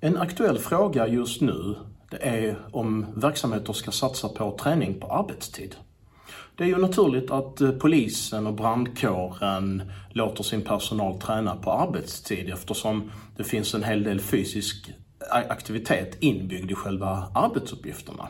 [0.00, 1.74] En aktuell fråga just nu
[2.10, 5.76] det är om verksamheter ska satsa på träning på arbetstid.
[6.56, 12.50] Det är ju naturligt att eh, polisen och brandkåren låter sin personal träna på arbetstid
[12.50, 14.90] eftersom det finns en hel del fysisk
[15.48, 18.28] aktivitet inbyggd i själva arbetsuppgifterna.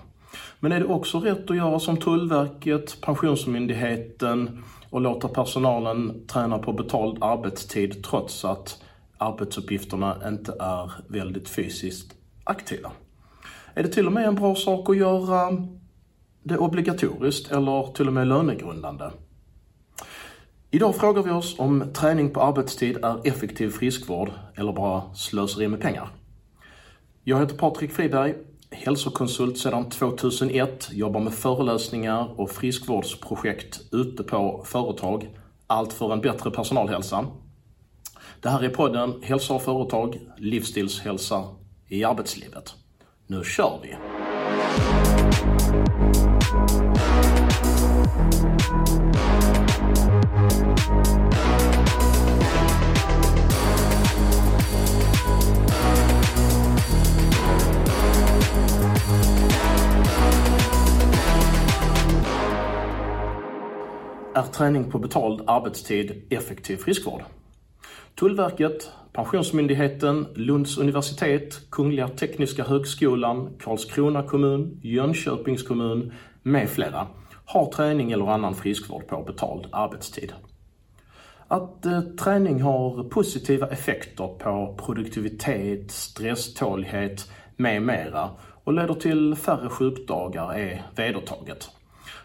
[0.60, 6.72] Men är det också rätt att göra som Tullverket, Pensionsmyndigheten och låta personalen träna på
[6.72, 8.82] betald arbetstid trots att
[9.18, 12.14] arbetsuppgifterna inte är väldigt fysiskt
[12.44, 12.92] aktiva?
[13.74, 15.66] Är det till och med en bra sak att göra
[16.42, 19.10] det obligatoriskt eller till och med lönegrundande?
[20.70, 25.80] Idag frågar vi oss om träning på arbetstid är effektiv friskvård eller bara slöseri med
[25.80, 26.08] pengar.
[27.24, 28.34] Jag heter Patrik Friberg,
[28.70, 35.28] hälsokonsult sedan 2001, jobbar med föreläsningar och friskvårdsprojekt ute på företag,
[35.66, 37.26] allt för en bättre personalhälsa.
[38.42, 41.44] Det här är podden Hälsa och företag, livsstilshälsa
[41.88, 42.74] i arbetslivet.
[43.26, 43.96] Nu kör vi!
[64.34, 67.22] Är träning på betald arbetstid effektiv friskvård?
[68.18, 77.06] Tullverket, Pensionsmyndigheten, Lunds universitet, Kungliga Tekniska Högskolan, Karlskrona kommun, Jönköpings kommun med flera
[77.44, 80.32] har träning eller annan friskvård på betald arbetstid.
[81.48, 88.30] Att eh, träning har positiva effekter på produktivitet, stresstålighet med mera
[88.64, 91.70] och leder till färre sjukdagar är vedertaget.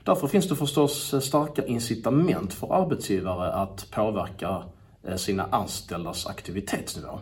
[0.03, 4.63] Därför finns det förstås eh, starka incitament för arbetsgivare att påverka
[5.07, 7.19] Eh, sina anställdas aktivitetsnivå.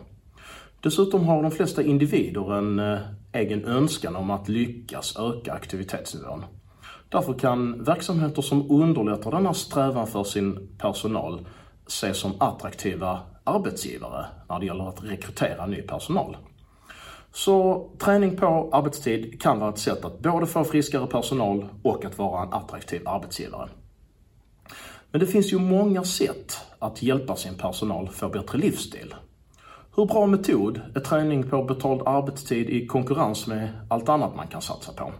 [0.80, 2.98] Dessutom har de flesta individer en eh,
[3.32, 6.44] egen önskan om att lyckas öka aktivitetsnivån.
[7.08, 11.46] Därför kan verksamheter som underlättar denna strävan för sin personal
[11.86, 16.36] ses som attraktiva arbetsgivare när det gäller att rekrytera ny personal.
[17.32, 22.18] Så träning på arbetstid kan vara ett sätt att både få friskare personal och att
[22.18, 23.68] vara en attraktiv arbetsgivare.
[25.12, 29.14] Men det finns ju många sätt att hjälpa sin personal få bättre livsstil.
[29.96, 34.62] Hur bra metod är träning på betald arbetstid i konkurrens med allt annat man kan
[34.62, 35.12] satsa på?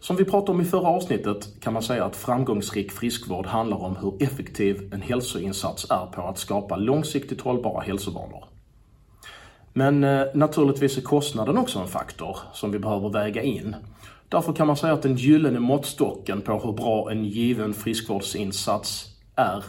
[0.00, 3.96] Som vi pratade om i förra avsnittet kan man säga att framgångsrik friskvård handlar om
[3.96, 8.44] hur effektiv en hälsoinsats är på att skapa långsiktigt hållbara hälsovanor.
[9.72, 13.76] Men eh, naturligtvis är kostnaden också en faktor som vi behöver väga in.
[14.32, 19.06] Därför kan man säga att den gyllene måttstocken på hur bra en given friskvårdsinsats
[19.36, 19.64] är,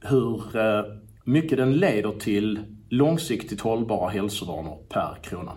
[0.00, 0.84] hur eh,
[1.24, 5.52] mycket den leder till långsiktigt hållbara hälsovanor per krona.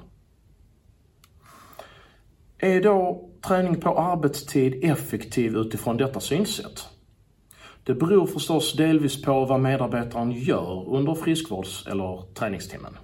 [2.58, 6.88] Är då träning på arbetstid effektiv utifrån detta synsätt?
[7.84, 12.98] Det beror förstås delvis på vad medarbetaren gör under friskvårds eller träningstimmen.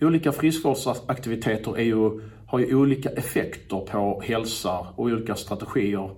[0.00, 2.20] Olika friskvårdsaktiviteter är ju
[2.54, 6.10] har ju olika effekter på hälsa och olika strategier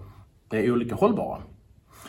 [0.51, 1.43] är olika hållbara.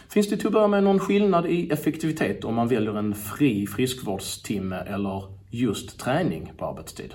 [0.09, 3.67] Finns det till att börja med någon skillnad i effektivitet om man väljer en fri
[3.67, 7.13] friskvårdstimme eller just träning på arbetstid?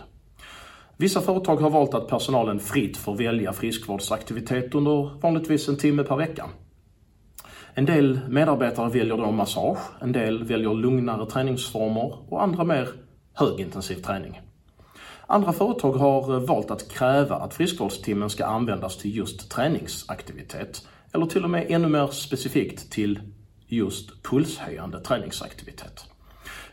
[0.97, 6.17] Vissa företag har valt att personalen fritt får välja friskvårdsaktivitet under vanligtvis en timme per
[6.17, 6.51] vecka.
[7.75, 12.89] En del medarbetare väljer då massage, en del väljer lugnare träningsformer och andra mer
[13.35, 14.41] högintensiv träning.
[15.33, 21.27] Andra företag har eh, valt att kräva att friskvårdstimmen ska användas till just träningsaktivitet eller
[21.27, 23.21] till och med ännu mer specifikt till
[23.67, 26.05] just pulshöjande träningsaktivitet.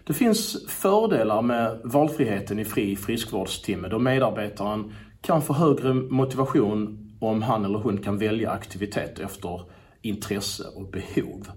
[0.03, 7.41] Det finns fördelar med valfriheten i fri friskvårdstimme då medarbetaren kan få högre motivation om
[7.41, 9.61] han eller hon kan välja aktivitet efter
[10.01, 11.47] intresse och behov.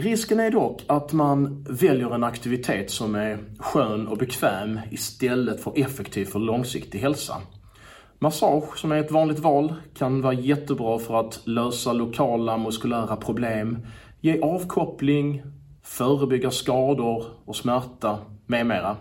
[0.00, 5.72] Risken är dock att man väljer en aktivitet som är skön och bekväm istället för
[5.76, 7.34] effektiv för långsiktig hälsa.
[8.18, 13.78] Massage, som är ett vanligt val, kan vara jättebra för att lösa lokala muskulära problem,
[14.20, 15.42] ge avkoppling,
[15.82, 18.96] förebygga skador och smärta med mera.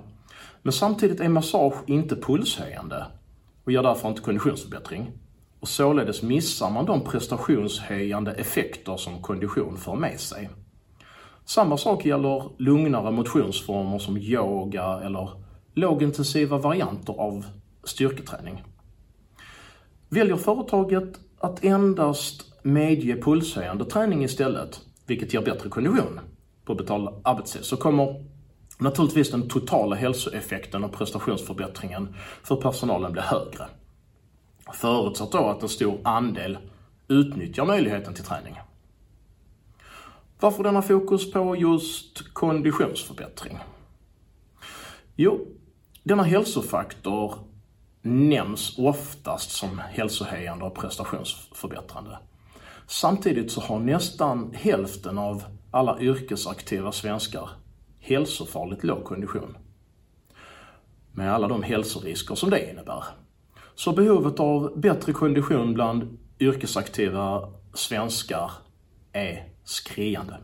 [0.61, 3.05] Men samtidigt är massage inte pulshöjande
[3.63, 5.11] och ger därför inte konditionsförbättring.
[5.59, 10.50] Och således missar man de prestationshöjande effekter som kondition för med sig.
[11.47, 15.29] Samma sak gäller lugnare motionsformer som yoga eller
[15.73, 17.45] lågintensiva varianter av
[17.83, 18.63] styrketräning.
[20.09, 26.19] Väljer företaget att endast medge pulshöjande träning istället, vilket ger bättre kondition
[26.65, 28.25] på betald arbetstid, så kommer
[28.77, 33.67] naturligtvis den totala hälsoeffekten och prestationsförbättringen för personalen bli högre.
[34.73, 36.57] Förutsatt då att en stor andel
[37.07, 38.57] utnyttjar möjligheten till träning.
[40.39, 43.60] Varför denna fokus på just konditionsförbättring?
[45.16, 45.48] Jo,
[46.04, 47.34] denna hälsofaktor
[48.01, 52.18] nämns oftast som hälsohöjande och prestationsförbättrande.
[52.88, 57.50] Samtidigt så har nästan hälften av alla yrkesaktiva svenskar
[58.00, 59.57] hälsofarligt låg kondition.
[61.12, 63.04] Med alla de hälsorisker som det innebär.
[63.75, 68.51] Så behovet av bättre kondition bland yrkesaktiva svenskar
[69.12, 70.37] är skriande.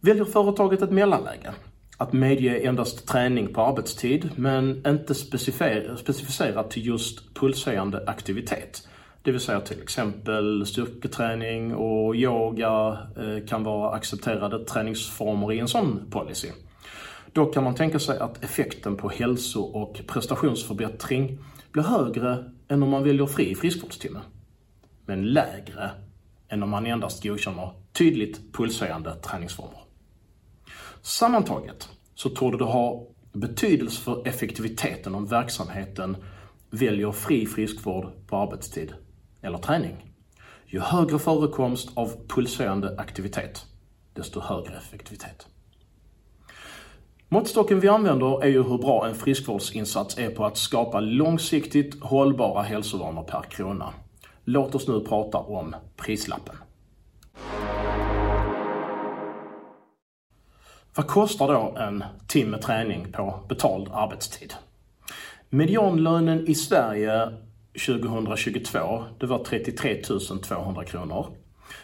[0.00, 1.54] Väljer företaget ett mellanläge,
[1.96, 8.88] att medge endast träning på arbetstid men inte specificerat till just pulshöjande aktivitet,
[9.26, 15.68] det vill säga till exempel styrketräning och yoga eh, kan vara accepterade träningsformer i en
[15.68, 16.48] sån policy.
[17.32, 21.38] Då kan man tänka sig att effekten på hälso och prestationsförbättring
[21.72, 24.20] blir högre än om man väljer fri friskvårdstimme.
[25.06, 25.90] Men lägre
[26.48, 29.80] än om man endast godkänner tydligt pulshöjande träningsformer.
[31.02, 36.16] Sammantaget så torde det ha betydelse för effektiviteten om verksamheten
[36.70, 38.94] väljer fri friskvård på arbetstid
[39.42, 40.12] eller träning.
[40.66, 43.66] Ju högre förekomst av pulshöjande aktivitet,
[44.14, 45.46] desto högre effektivitet.
[47.28, 52.62] Måttstocken vi använder är ju hur bra en friskvårdsinsats är på att skapa långsiktigt hållbara
[52.62, 53.94] hälsovanor per krona.
[54.48, 56.56] Låt oss nu prata om prislappen.
[60.96, 64.54] Vad kostar då en timme träning på betald arbetstid?
[65.50, 67.32] Medianlönen i Sverige
[67.86, 71.26] 2022, det var 33 200 kronor.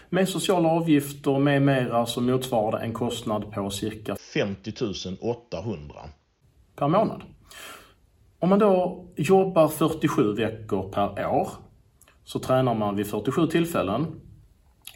[0.08, 4.72] Med sociala avgifter med mera så motsvarar det en kostnad på cirka 50
[5.20, 5.94] 800
[6.76, 7.22] per månad.
[8.38, 11.48] Om man då jobbar 47 veckor per år
[12.24, 14.06] så tränar man vid 47 tillfällen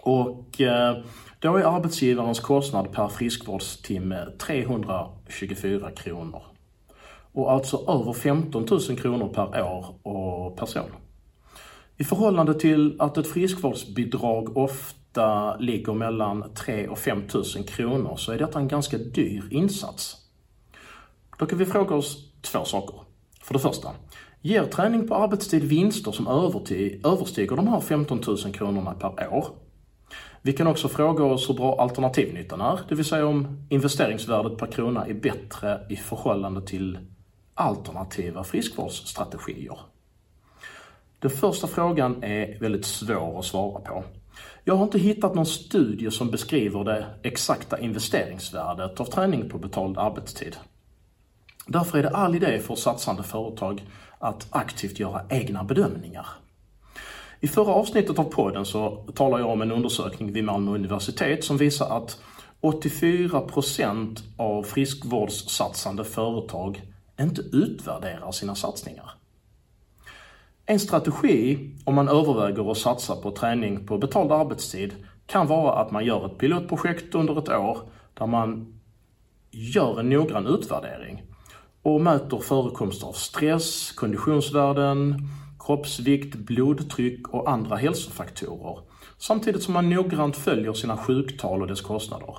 [0.02, 0.96] och eh,
[1.38, 6.42] då är arbetsgivarens kostnad per friskvårdstimme 324 kronor
[7.32, 10.90] och alltså över 15 000 kronor per år och person.
[11.96, 18.32] I förhållande till att ett friskvårdsbidrag ofta ligger mellan 3 och 5 000 kronor så
[18.32, 20.16] är detta en ganska dyr insats.
[21.38, 23.00] Då kan vi fråga oss två saker.
[23.42, 23.90] För det första,
[24.46, 26.26] ger träning på arbetstid vinster som
[27.04, 29.46] överstiger de här 15 000 kronorna per år?
[30.42, 34.66] Vi kan också fråga oss hur bra alternativnyttan är, det vill säga om investeringsvärdet per
[34.66, 36.98] krona är bättre i förhållande till
[37.54, 39.78] alternativa friskvårdsstrategier?
[41.18, 44.04] Den första frågan är väldigt svår att svara på.
[44.64, 49.98] Jag har inte hittat någon studie som beskriver det exakta investeringsvärdet av träning på betald
[49.98, 50.56] arbetstid.
[51.66, 53.84] Därför är det all idé för satsande företag
[54.18, 56.26] att aktivt göra egna bedömningar.
[57.40, 61.56] I förra avsnittet av podden så talade jag om en undersökning vid Malmö universitet som
[61.56, 62.18] visar att
[62.60, 66.82] 84% av friskvårdssatsande företag
[67.20, 69.10] inte utvärderar sina satsningar.
[70.66, 74.94] En strategi om man överväger att satsa på träning på betald arbetstid
[75.26, 77.78] kan vara att man gör ett pilotprojekt under ett år
[78.14, 78.78] där man
[79.50, 81.22] gör en noggrann utvärdering
[81.86, 85.28] och mäter förekomst av stress, konditionsvärden,
[85.58, 88.78] kroppsvikt, blodtryck och andra hälsofaktorer
[89.18, 92.36] samtidigt som man noggrant följer sina sjuktal och dess kostnader.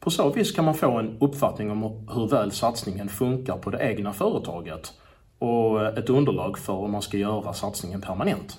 [0.00, 1.82] På så vis kan man få en uppfattning om
[2.14, 4.92] hur väl satsningen funkar på det egna företaget
[5.38, 8.58] och ett underlag för om man ska göra satsningen permanent.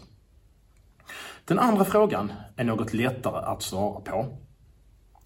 [1.46, 4.38] Den andra frågan är något lättare att svara på.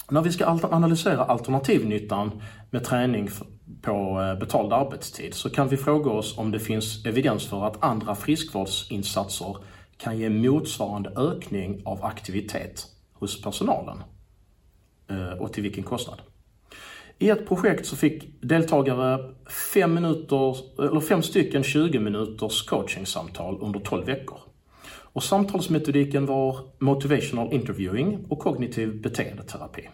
[0.10, 3.30] När vi ska analysera alternativnyttan med träning
[3.82, 7.84] på eh, betald arbetstid så kan vi fråga oss om det finns evidens för att
[7.84, 9.58] andra friskvårdsinsatser
[9.98, 13.98] kan ge motsvarande ökning av aktivitet hos personalen.
[15.10, 16.22] Eh, och till vilken kostnad.
[17.20, 19.34] I ett projekt så fick deltagare
[19.74, 24.40] fem, minuter, eller fem stycken 20 minuters coachingsamtal under 12 veckor.
[25.14, 29.90] Och samtalsmetodiken var motivational interviewing och kognitiv beteendeterapi.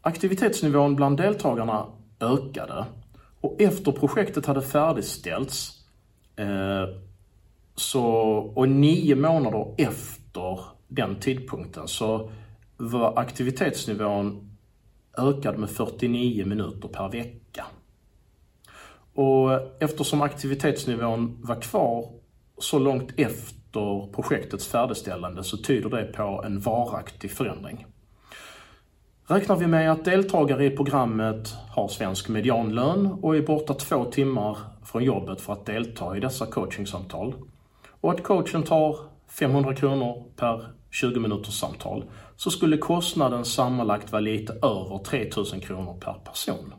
[0.00, 1.86] Aktivitetsnivån bland deltagarna
[2.20, 2.84] ökade
[3.40, 5.84] och efter projektet hade färdigställts
[6.36, 6.84] eh,
[7.74, 8.04] så,
[8.54, 12.30] och nio månader efter den tidpunkten så
[12.76, 14.56] var aktivitetsnivån
[15.18, 17.66] ökad med 49 minuter per vecka.
[19.14, 22.12] Och eftersom aktivitetsnivån var kvar
[22.58, 23.56] så långt efter
[24.14, 27.86] projektets färdigställande så tyder det på en varaktig förändring.
[29.28, 34.58] Räknar vi med att deltagare i programmet har svensk medianlön och är borta två timmar
[34.84, 37.34] från jobbet för att delta i dessa coachingsamtal
[38.00, 38.96] och att coachen tar
[39.28, 42.04] 500 kronor per 20 minuters samtal
[42.36, 46.74] så skulle kostnaden sammanlagt vara lite över 3000 kronor per person.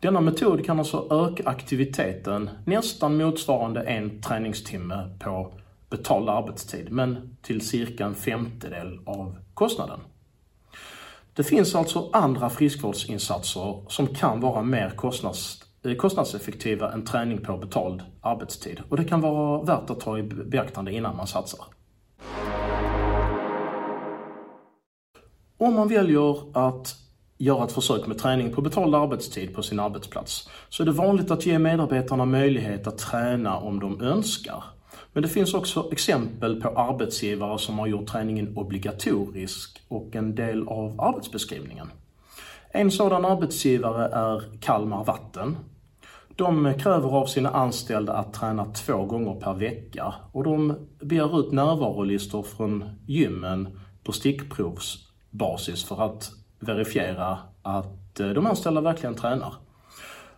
[0.00, 5.52] Denna metod kan alltså öka aktiviteten nästan motsvarande en träningstimme på
[5.90, 10.00] betald arbetstid, men till cirka en femtedel av kostnaden.
[11.34, 17.56] Det finns alltså andra friskvårdsinsatser som kan vara mer kostnads, eh, kostnadseffektiva än träning på
[17.56, 21.64] betald arbetstid och det kan vara värt att ta i beaktande innan man satsar.
[25.58, 26.96] Om man väljer att
[27.38, 31.30] göra ett försök med träning på betald arbetstid på sin arbetsplats så är det vanligt
[31.30, 34.64] att ge medarbetarna möjlighet att träna om de önskar.
[35.12, 40.68] Men det finns också exempel på arbetsgivare som har gjort träningen obligatorisk och en del
[40.68, 41.90] av arbetsbeskrivningen.
[42.70, 45.56] En sådan arbetsgivare är Kalmar Vatten.
[46.36, 51.52] De kräver av sina anställda att träna två gånger per vecka och de begär ut
[51.52, 59.54] närvarolistor från gymmen på stickprovsbasis för att verifiera att de anställda verkligen tränar.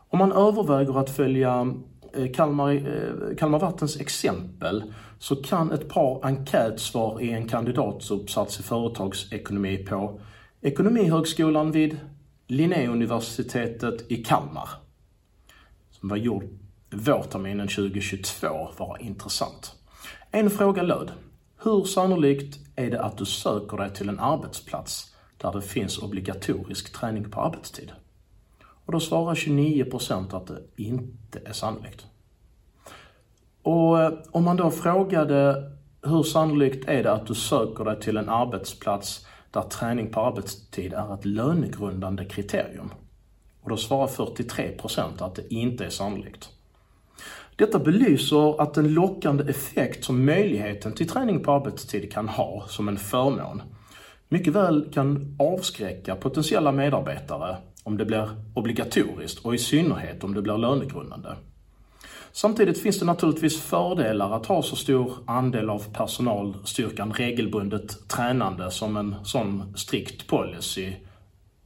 [0.09, 1.75] Om man överväger att följa
[2.15, 4.83] Eh, Kalmar, eh, Kalmar Vattens exempel
[5.19, 10.21] så kan ett par enkätsvar i en kandidatsuppsats i företagsekonomi på
[10.61, 12.01] Ekonomihögskolan vid
[12.47, 14.69] Linnéuniversitetet i Kalmar,
[15.91, 16.45] som var gjord
[16.91, 19.75] vårterminen 2022, vara intressant.
[20.31, 21.13] En fråga löd,
[21.63, 26.93] hur sannolikt är det att du söker dig till en arbetsplats där det finns obligatorisk
[26.93, 27.93] träning på arbetstid.
[28.87, 32.07] Och då svarar 29% att det inte är sannolikt.
[33.63, 35.71] Och eh, om man då frågade
[36.03, 40.93] hur sannolikt är det att du söker dig till en arbetsplats där träning på arbetstid
[40.93, 42.91] är ett lönegrundande kriterium?
[43.63, 46.49] Och då svarar 43% att det inte är sannolikt.
[47.57, 52.89] Detta belyser att den lockande effekt som möjligheten till träning på arbetstid kan ha som
[52.89, 53.63] en förmån
[54.29, 60.43] mycket väl kan avskräcka potentiella medarbetare om det blir obligatoriskt och i synnerhet om det
[60.43, 61.29] blir lönegrundande.
[62.33, 68.97] Samtidigt finns det naturligtvis fördelar att ha så stor andel av personalstyrkan regelbundet tränande som
[68.97, 70.93] en sån strikt policy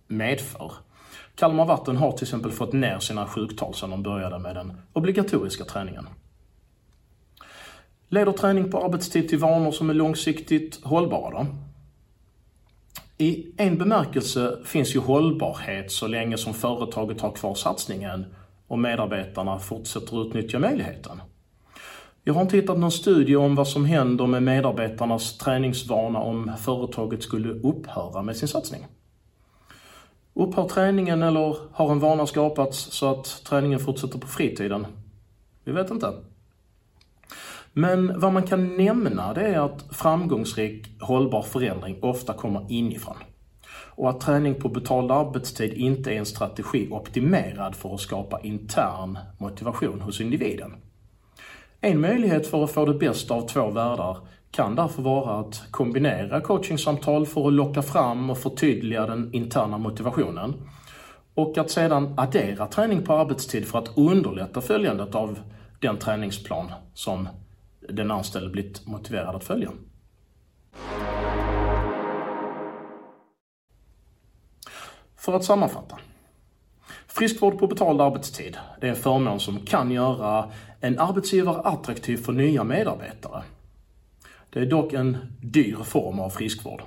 [0.06, 0.72] medför.
[1.34, 5.64] Kalmar Vatten har till exempel fått ner sina sjuktal sedan de började med den obligatoriska
[5.64, 6.08] träningen.
[8.08, 11.46] Leder träning på arbetstid till vanor som är långsiktigt hållbara då?
[13.18, 18.26] I en bemärkelse finns ju hållbarhet så länge som företaget har kvar satsningen
[18.66, 21.20] och medarbetarna fortsätter utnyttja möjligheten.
[22.24, 27.22] Jag har inte hittat någon studie om vad som händer med medarbetarnas träningsvana om företaget
[27.22, 28.86] skulle upphöra med sin satsning.
[30.34, 34.86] Upphör träningen eller har en vana skapats så att träningen fortsätter på fritiden?
[35.64, 36.12] Vi vet inte.
[37.78, 43.16] Men vad man kan nämna det är att framgångsrik hållbar förändring ofta kommer inifrån.
[43.68, 49.18] Och att träning på betald arbetstid inte är en strategi optimerad för att skapa intern
[49.38, 50.74] motivation hos individen.
[51.80, 54.16] En möjlighet för att få det bästa av två världar
[54.50, 60.54] kan därför vara att kombinera coachingsamtal för att locka fram och förtydliga den interna motivationen
[61.34, 65.38] och att sedan addera träning på arbetstid för att underlätta följandet av
[65.80, 67.28] den träningsplan som
[67.88, 69.72] den anställde blivit motiverad att följa.
[75.16, 75.98] För att sammanfatta.
[77.06, 80.50] Friskvård på betald arbetstid, det är en förmån som kan göra
[80.80, 83.42] en arbetsgivare attraktiv för nya medarbetare.
[84.50, 86.82] Det är dock en dyr form av friskvård.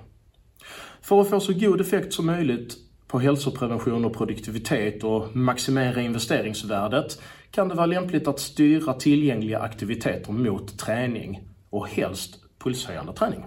[1.01, 2.77] För att få så god effekt som möjligt
[3.09, 10.31] på hälsoprevention och produktivitet och maximera investeringsvärdet kan det vara lämpligt att styra tillgängliga aktiviteter
[10.31, 13.45] mot träning och helst pulshöjande träning.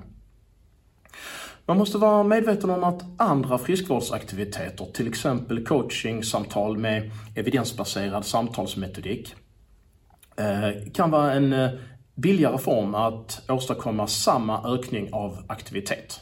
[1.67, 9.35] Man måste vara medveten om att andra friskvårdsaktiviteter, till exempel coachingsamtal med evidensbaserad samtalsmetodik,
[10.37, 11.71] eh, kan vara en eh,
[12.15, 16.21] billigare form att åstadkomma samma ökning av aktivitet.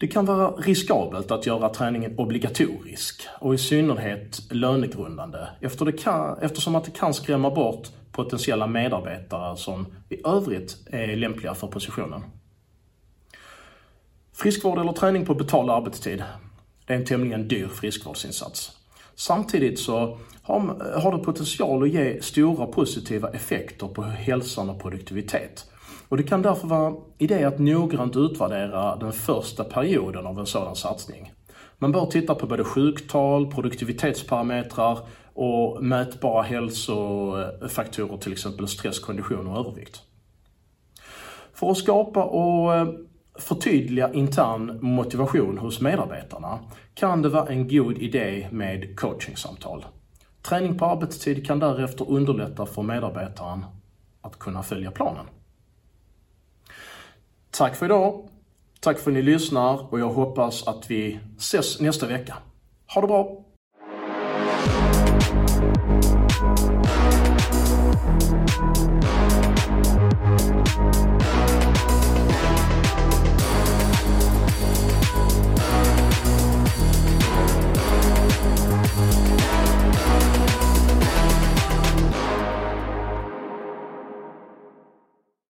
[0.00, 6.38] Det kan vara riskabelt att göra träningen obligatorisk och i synnerhet lönegrundande efter det kan,
[6.38, 12.22] eftersom att det kan skrämma bort potentiella medarbetare som i övrigt är lämpliga för positionen.
[14.32, 16.24] Friskvård eller träning på betald arbetstid,
[16.86, 18.78] det är en tämligen dyr friskvårdsinsats.
[19.14, 20.60] Samtidigt så har,
[21.00, 25.69] har det potential att ge stora positiva effekter på hälsan och produktivitet.
[26.10, 30.76] Och det kan därför vara idé att noggrant utvärdera den första perioden av en sådan
[30.76, 31.32] satsning.
[31.78, 34.98] Man bör titta på både sjuktal, produktivitetsparametrar
[35.34, 40.02] och mätbara hälsofaktorer, till exempel stress, kondition och övervikt.
[41.54, 42.88] För att skapa och eh,
[43.38, 46.58] förtydliga intern motivation hos medarbetarna
[46.94, 49.84] kan det vara en god idé med coachingsamtal.
[50.42, 53.64] Träning på arbetstid kan därefter underlätta för medarbetaren
[54.20, 55.26] att kunna följa planen.
[57.60, 58.28] Tack för idag.
[58.80, 62.36] Tack för att ni lyssnar och jag hoppas att vi ses nästa vecka.
[62.94, 63.44] Ha det bra!